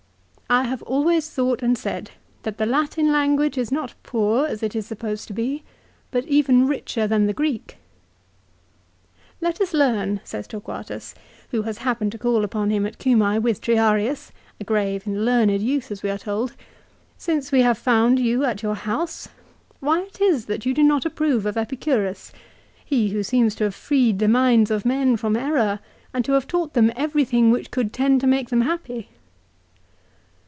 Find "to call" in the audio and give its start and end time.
12.11-12.43